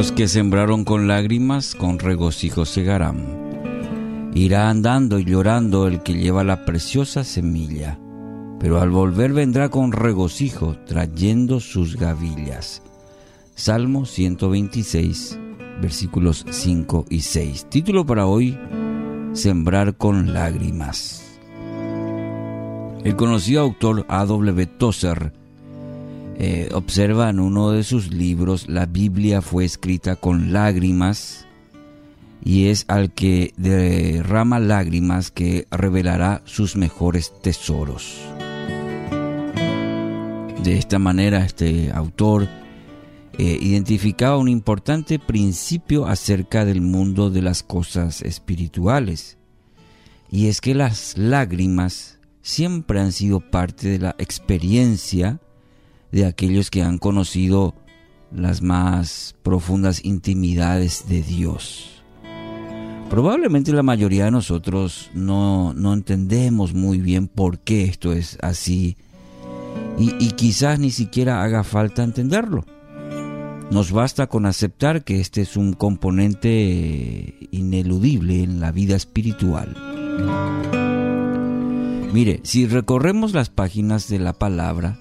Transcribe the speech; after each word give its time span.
Los 0.00 0.12
que 0.12 0.28
sembraron 0.28 0.84
con 0.86 1.08
lágrimas, 1.08 1.74
con 1.74 1.98
regocijo 1.98 2.64
segarán. 2.64 4.30
Irá 4.34 4.70
andando 4.70 5.18
y 5.18 5.26
llorando 5.26 5.86
el 5.86 6.02
que 6.02 6.14
lleva 6.14 6.42
la 6.42 6.64
preciosa 6.64 7.22
semilla, 7.22 7.98
pero 8.58 8.80
al 8.80 8.88
volver 8.88 9.34
vendrá 9.34 9.68
con 9.68 9.92
regocijo, 9.92 10.74
trayendo 10.86 11.60
sus 11.60 11.96
gavillas. 11.96 12.80
Salmo 13.54 14.06
126, 14.06 15.38
versículos 15.82 16.46
5 16.48 17.04
y 17.10 17.20
6. 17.20 17.66
Título 17.68 18.06
para 18.06 18.24
hoy, 18.24 18.58
Sembrar 19.34 19.98
con 19.98 20.32
lágrimas. 20.32 21.38
El 23.04 23.16
conocido 23.16 23.60
autor 23.60 24.06
A.W. 24.08 24.64
Tozer 24.78 25.34
eh, 26.42 26.70
observa 26.72 27.28
en 27.28 27.38
uno 27.38 27.70
de 27.70 27.84
sus 27.84 28.10
libros, 28.14 28.66
la 28.66 28.86
Biblia 28.86 29.42
fue 29.42 29.66
escrita 29.66 30.16
con 30.16 30.54
lágrimas 30.54 31.46
y 32.42 32.68
es 32.68 32.86
al 32.88 33.12
que 33.12 33.52
derrama 33.58 34.58
lágrimas 34.58 35.30
que 35.30 35.66
revelará 35.70 36.40
sus 36.46 36.76
mejores 36.76 37.30
tesoros. 37.42 38.18
De 40.64 40.78
esta 40.78 40.98
manera, 40.98 41.44
este 41.44 41.92
autor 41.92 42.48
eh, 43.36 43.58
identificaba 43.60 44.38
un 44.38 44.48
importante 44.48 45.18
principio 45.18 46.06
acerca 46.06 46.64
del 46.64 46.80
mundo 46.80 47.28
de 47.28 47.42
las 47.42 47.62
cosas 47.62 48.22
espirituales, 48.22 49.36
y 50.30 50.46
es 50.46 50.62
que 50.62 50.74
las 50.74 51.18
lágrimas 51.18 52.18
siempre 52.40 52.98
han 52.98 53.12
sido 53.12 53.40
parte 53.40 53.90
de 53.90 53.98
la 53.98 54.16
experiencia 54.18 55.38
de 56.12 56.26
aquellos 56.26 56.70
que 56.70 56.82
han 56.82 56.98
conocido 56.98 57.74
las 58.32 58.62
más 58.62 59.34
profundas 59.42 60.04
intimidades 60.04 61.06
de 61.08 61.22
Dios. 61.22 62.02
Probablemente 63.08 63.72
la 63.72 63.82
mayoría 63.82 64.26
de 64.26 64.30
nosotros 64.30 65.10
no, 65.14 65.74
entendemos 65.92 66.74
muy 66.74 66.98
bien 66.98 67.26
por 67.26 67.58
qué 67.58 67.84
esto 67.84 68.12
es 68.12 68.38
así 68.40 68.96
y, 69.98 70.14
y 70.24 70.30
quizás 70.32 70.78
ni 70.78 70.92
siquiera 70.92 71.42
haga 71.42 71.64
falta 71.64 72.04
entenderlo. 72.04 72.64
Nos 73.72 73.92
basta 73.92 74.26
con 74.26 74.46
aceptar 74.46 75.04
que 75.04 75.20
este 75.20 75.42
es 75.42 75.56
un 75.56 75.72
componente 75.72 77.48
ineludible 77.50 78.42
en 78.42 78.60
la 78.60 78.72
vida 78.72 78.96
espiritual. 78.96 79.76
Mire, 82.12 82.40
si 82.42 82.66
recorremos 82.66 83.32
las 83.32 83.50
páginas 83.50 84.08
de 84.08 84.18
la 84.18 84.32
palabra, 84.32 84.98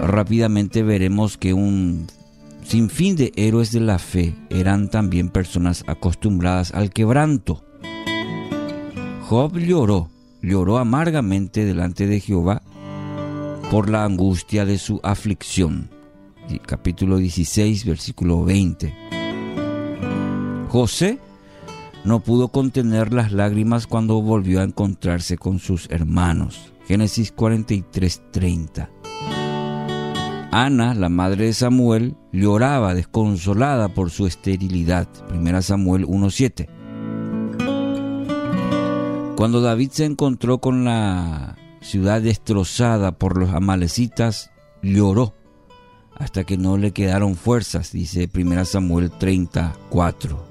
rápidamente 0.00 0.82
veremos 0.82 1.36
que 1.36 1.52
un 1.54 2.06
sinfín 2.64 3.16
de 3.16 3.32
héroes 3.36 3.72
de 3.72 3.80
la 3.80 3.98
fe 3.98 4.34
eran 4.48 4.90
también 4.90 5.28
personas 5.28 5.84
acostumbradas 5.86 6.72
al 6.72 6.90
quebranto. 6.90 7.62
Job 9.28 9.56
lloró, 9.58 10.08
lloró 10.42 10.78
amargamente 10.78 11.64
delante 11.64 12.06
de 12.06 12.20
Jehová 12.20 12.62
por 13.70 13.88
la 13.88 14.04
angustia 14.04 14.64
de 14.64 14.78
su 14.78 15.00
aflicción. 15.02 15.90
Capítulo 16.66 17.18
16, 17.18 17.84
versículo 17.84 18.44
20. 18.44 18.92
José 20.68 21.18
no 22.04 22.20
pudo 22.20 22.48
contener 22.48 23.12
las 23.12 23.30
lágrimas 23.30 23.86
cuando 23.86 24.20
volvió 24.22 24.60
a 24.60 24.64
encontrarse 24.64 25.36
con 25.36 25.58
sus 25.58 25.88
hermanos. 25.90 26.72
Génesis 26.86 27.30
43, 27.30 28.22
30. 28.32 28.90
Ana, 30.52 30.94
la 30.94 31.08
madre 31.08 31.46
de 31.46 31.52
Samuel, 31.52 32.16
lloraba 32.32 32.92
desconsolada 32.94 33.88
por 33.88 34.10
su 34.10 34.26
esterilidad. 34.26 35.06
1 35.32 35.62
Samuel 35.62 36.06
1.7. 36.06 36.68
Cuando 39.36 39.60
David 39.60 39.90
se 39.92 40.06
encontró 40.06 40.58
con 40.58 40.84
la 40.84 41.56
ciudad 41.80 42.20
destrozada 42.20 43.12
por 43.12 43.38
los 43.38 43.50
amalecitas, 43.50 44.50
lloró 44.82 45.34
hasta 46.16 46.42
que 46.44 46.58
no 46.58 46.76
le 46.76 46.90
quedaron 46.90 47.36
fuerzas, 47.36 47.92
dice 47.92 48.28
1 48.34 48.64
Samuel 48.64 49.10
34. 49.10 50.50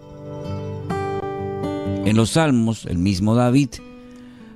En 2.05 2.15
los 2.15 2.31
Salmos, 2.31 2.85
el 2.85 2.97
mismo 2.99 3.35
David 3.35 3.69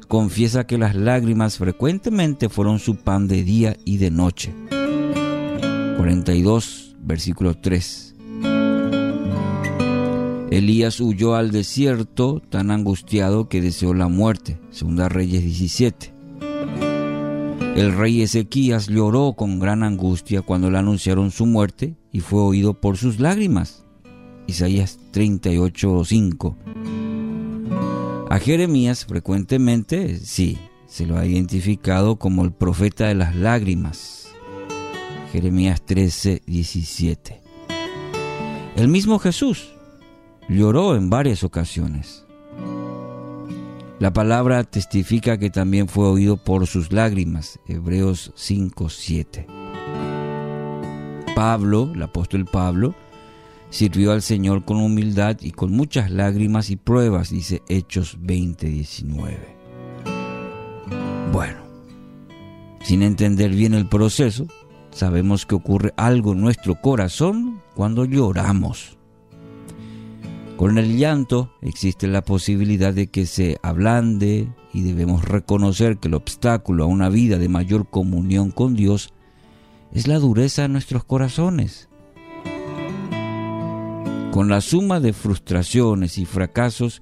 confiesa 0.08 0.66
que 0.66 0.78
las 0.78 0.96
lágrimas 0.96 1.58
frecuentemente 1.58 2.48
fueron 2.48 2.80
su 2.80 2.96
pan 2.96 3.28
de 3.28 3.44
día 3.44 3.76
y 3.84 3.98
de 3.98 4.10
noche. 4.10 4.54
42, 5.98 6.96
versículo 7.00 7.56
3. 7.56 8.16
Elías 10.52 11.00
huyó 11.00 11.36
al 11.36 11.52
desierto 11.52 12.42
tan 12.50 12.70
angustiado 12.70 13.50
que 13.50 13.62
deseó 13.62 13.94
la 13.94 14.08
muerte. 14.08 14.60
Segunda 14.70 15.10
Reyes 15.10 15.44
17. 15.44 16.14
El 17.76 17.98
rey 17.98 18.22
Ezequías 18.22 18.88
lloró 18.88 19.34
con 19.34 19.60
gran 19.60 19.82
angustia 19.82 20.44
cuando 20.44 20.70
le 20.70 20.78
anunciaron 20.78 21.32
su 21.32 21.48
muerte 21.48 21.96
y 22.12 22.20
fue 22.20 22.42
oído 22.42 22.76
por 22.80 22.98
sus 22.98 23.20
lágrimas. 23.20 23.84
Isaías 24.46 25.00
38, 25.10 26.06
5. 26.06 26.58
A 28.30 28.40
Jeremías 28.40 29.06
frecuentemente, 29.06 30.20
sí, 30.20 30.60
se 30.86 31.08
lo 31.08 31.18
ha 31.18 31.26
identificado 31.26 32.18
como 32.18 32.44
el 32.44 32.52
profeta 32.52 33.08
de 33.08 33.16
las 33.16 33.36
lágrimas. 33.36 34.23
Jeremías 35.34 35.82
13, 35.82 36.44
17. 36.46 37.42
El 38.76 38.88
mismo 38.88 39.18
Jesús 39.18 39.74
lloró 40.48 40.96
en 40.96 41.10
varias 41.10 41.44
ocasiones. 41.44 42.24
La 43.98 44.14
palabra 44.14 44.64
testifica 44.64 45.40
que 45.40 45.50
también 45.50 45.88
fue 45.88 46.06
oído 46.08 46.38
por 46.38 46.68
sus 46.68 46.92
lágrimas, 46.92 47.60
Hebreos 47.68 48.32
5, 48.36 48.90
7. 48.90 49.48
Pablo, 51.36 51.92
el 51.96 52.04
apóstol 52.04 52.46
Pablo, 52.46 52.94
sirvió 53.72 54.12
al 54.12 54.22
Señor 54.22 54.66
con 54.66 54.78
humildad 54.78 55.38
y 55.42 55.50
con 55.50 55.72
muchas 55.72 56.12
lágrimas 56.12 56.70
y 56.70 56.76
pruebas, 56.76 57.32
dice 57.32 57.64
Hechos 57.68 58.18
20, 58.20 58.68
19. 58.68 59.56
Bueno, 61.32 61.58
sin 62.84 63.02
entender 63.02 63.50
bien 63.50 63.74
el 63.74 63.90
proceso, 63.90 64.46
Sabemos 64.94 65.46
que 65.46 65.56
ocurre 65.56 65.94
algo 65.98 66.34
en 66.34 66.42
nuestro 66.42 66.80
corazón 66.80 67.62
cuando 67.76 68.06
lloramos. 68.06 68.98
Con 70.56 70.78
el 70.78 70.98
llanto 70.98 71.52
existe 71.62 72.08
la 72.08 72.24
posibilidad 72.24 72.94
de 72.94 73.08
que 73.08 73.26
se 73.26 73.58
ablande 73.64 74.48
y 74.72 74.84
debemos 74.84 75.26
reconocer 75.26 75.98
que 75.98 76.08
el 76.08 76.14
obstáculo 76.14 76.84
a 76.84 76.88
una 76.88 77.10
vida 77.10 77.38
de 77.38 77.50
mayor 77.50 77.90
comunión 77.90 78.52
con 78.52 78.76
Dios 78.76 79.14
es 79.92 80.08
la 80.08 80.20
dureza 80.20 80.62
de 80.62 80.70
nuestros 80.70 81.04
corazones. 81.04 81.90
Con 84.32 84.48
la 84.48 84.62
suma 84.62 85.00
de 85.00 85.14
frustraciones 85.14 86.18
y 86.18 86.26
fracasos, 86.26 87.02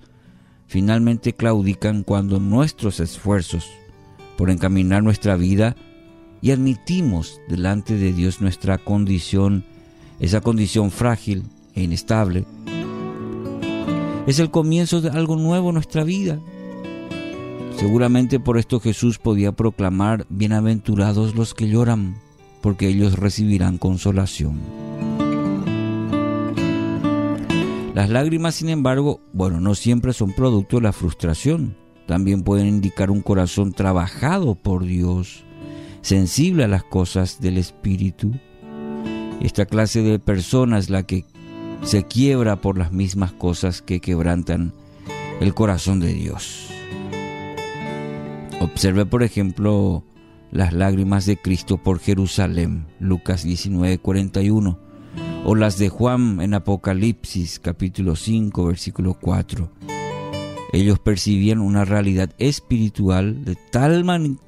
finalmente 0.68 1.34
claudican 1.34 2.04
cuando 2.04 2.40
nuestros 2.40 3.00
esfuerzos 3.00 3.70
por 4.38 4.50
encaminar 4.50 5.04
nuestra 5.04 5.36
vida 5.36 5.76
y 6.42 6.52
admitimos 6.52 7.40
delante 7.48 7.96
de 7.98 8.14
Dios 8.14 8.42
nuestra 8.42 8.78
condición, 8.78 9.64
esa 10.20 10.42
condición 10.42 10.92
frágil 10.92 11.44
e 11.76 11.84
inestable. 11.84 12.46
Es 14.28 14.40
el 14.40 14.52
comienzo 14.52 15.02
de 15.02 15.10
algo 15.10 15.36
nuevo 15.36 15.70
en 15.70 15.76
nuestra 15.76 16.04
vida. 16.04 16.40
Seguramente 17.78 18.40
por 18.40 18.58
esto 18.58 18.80
Jesús 18.80 19.18
podía 19.18 19.52
proclamar, 19.52 20.26
bienaventurados 20.30 21.36
los 21.36 21.54
que 21.54 21.68
lloran, 21.68 22.16
porque 22.62 22.88
ellos 22.88 23.18
recibirán 23.18 23.78
consolación. 23.78 24.60
Las 27.94 28.10
lágrimas, 28.10 28.56
sin 28.56 28.70
embargo, 28.70 29.20
bueno, 29.34 29.60
no 29.60 29.76
siempre 29.76 30.14
son 30.14 30.32
producto 30.32 30.78
de 30.78 30.84
la 30.84 30.94
frustración. 30.94 31.76
También 32.08 32.44
pueden 32.44 32.68
indicar 32.68 33.12
un 33.12 33.22
corazón 33.22 33.74
trabajado 33.74 34.56
por 34.56 34.86
Dios, 34.86 35.44
sensible 36.02 36.64
a 36.64 36.68
las 36.68 36.84
cosas 36.84 37.40
del 37.42 37.58
Espíritu. 37.58 38.32
Esta 39.42 39.66
clase 39.66 40.02
de 40.02 40.20
persona 40.20 40.78
es 40.78 40.90
la 40.90 41.04
que 41.04 41.26
se 41.84 42.04
quiebra 42.04 42.62
por 42.62 42.78
las 42.78 42.92
mismas 42.92 43.32
cosas 43.32 43.82
que 43.82 44.00
quebrantan 44.00 44.74
el 45.40 45.54
corazón 45.54 46.00
de 46.00 46.14
Dios. 46.14 46.68
Observe, 48.60 49.06
por 49.06 49.24
ejemplo, 49.24 50.04
las 50.52 50.74
lágrimas 50.74 51.26
de 51.26 51.38
Cristo 51.38 51.78
por 51.78 52.00
Jerusalén, 52.00 52.86
Lucas 53.00 53.44
19:41, 53.44 54.78
o 55.44 55.56
las 55.56 55.80
de 55.80 55.90
Juan 55.90 56.40
en 56.42 56.54
Apocalipsis 56.54 57.60
capítulo 57.60 58.16
5, 58.16 58.66
versículo 58.66 59.16
4 59.20 59.91
ellos 60.74 61.00
percibían 61.00 61.60
una 61.60 61.86
realidad 61.86 62.32
espiritual 62.38 63.44
de 63.44 63.56
tal 63.56 64.06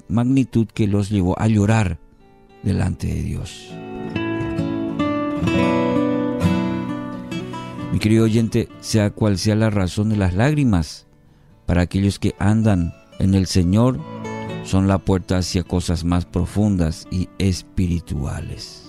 magnitud 0.08 0.66
que 0.66 0.86
los 0.86 1.10
llevó 1.10 1.38
a 1.38 1.48
llorar 1.48 1.98
delante 2.62 3.08
de 3.08 3.22
Dios. 3.22 3.70
Mi 7.92 7.98
querido 7.98 8.24
oyente, 8.24 8.68
sea 8.80 9.10
cual 9.10 9.38
sea 9.38 9.54
la 9.54 9.70
razón 9.70 10.08
de 10.08 10.16
las 10.16 10.34
lágrimas, 10.34 11.06
para 11.66 11.82
aquellos 11.82 12.18
que 12.18 12.34
andan 12.38 12.92
en 13.18 13.34
el 13.34 13.46
Señor, 13.46 14.00
son 14.64 14.88
la 14.88 14.98
puerta 14.98 15.38
hacia 15.38 15.62
cosas 15.62 16.04
más 16.04 16.24
profundas 16.24 17.06
y 17.10 17.28
espirituales. 17.38 18.82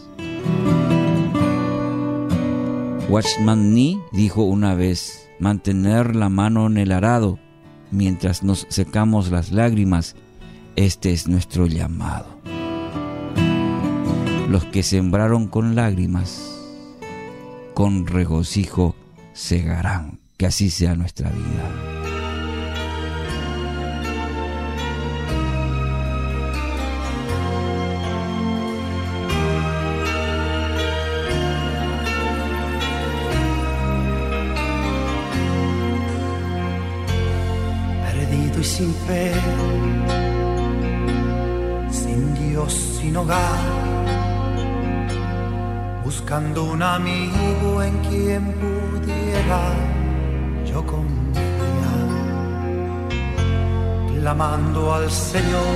Watchman 3.10 3.74
Nee 3.74 4.00
dijo 4.12 4.44
una 4.44 4.74
vez, 4.74 5.25
mantener 5.40 6.16
la 6.16 6.30
mano 6.30 6.68
en 6.68 6.78
el 6.78 6.92
arado 6.92 7.40
mientras 7.92 8.44
nos 8.44 8.66
secamos 8.70 9.32
las 9.32 9.52
lágrimas, 9.52 10.16
este 10.76 11.12
es 11.12 11.28
nuestro 11.28 11.68
llamado. 11.68 12.28
Los 14.50 14.66
que 14.66 14.84
sembraron 14.84 15.48
con 15.48 15.76
lágrimas, 15.76 16.52
con 17.74 18.08
regocijo 18.08 18.96
segarán. 19.34 20.20
Que 20.38 20.48
así 20.48 20.70
sea 20.70 20.96
nuestra 20.96 21.30
vida. 21.30 22.05
Sin 38.66 38.94
fe, 39.08 39.32
sin 41.92 42.34
Dios, 42.34 42.74
sin 43.00 43.16
hogar 43.16 43.96
buscando 46.04 46.64
un 46.64 46.82
amigo 46.82 47.84
en 47.84 47.98
quien 48.08 48.44
pudiera 48.54 49.62
yo 50.66 50.86
confiar, 50.86 52.08
clamando 54.20 54.94
al 54.94 55.12
Señor, 55.12 55.76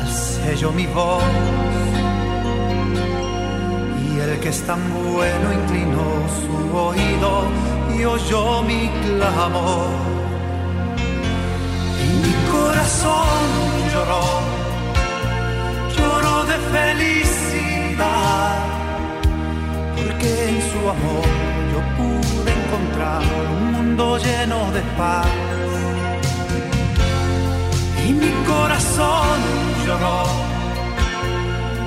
al 0.00 0.08
sello 0.08 0.72
mi 0.72 0.86
voz, 0.86 1.22
y 4.06 4.20
el 4.20 4.40
que 4.40 4.48
es 4.48 4.62
tan 4.62 4.80
bueno 4.92 5.46
inclinó 5.60 6.08
su 6.40 6.76
oído 6.76 7.32
y 7.98 8.04
oyó 8.04 8.62
mi 8.62 8.88
clamor, 9.04 10.07
corazón 12.88 13.28
lloró, 13.92 14.24
lloró 15.94 16.44
de 16.46 16.56
felicidad 16.72 18.56
porque 19.94 20.48
en 20.48 20.56
su 20.70 20.78
amor 20.88 21.28
yo 21.72 21.80
pude 21.98 22.50
encontrar 22.60 23.22
un 23.56 23.72
mundo 23.72 24.16
lleno 24.16 24.72
de 24.72 24.80
paz. 24.96 25.26
Y 28.06 28.12
mi 28.14 28.32
corazón 28.46 29.38
lloró, 29.84 30.24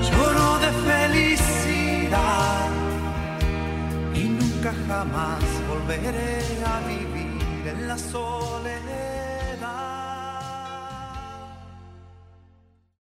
lloró 0.08 0.50
de 0.60 0.72
felicidad. 0.92 2.70
Y 4.14 4.24
nunca 4.40 4.72
jamás 4.88 5.44
volveré 5.68 6.44
a 6.64 6.80
vivir 6.88 7.68
en 7.68 7.88
la 7.88 7.98
soledad 7.98 9.11